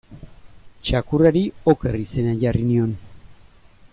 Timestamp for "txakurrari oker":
0.87-1.99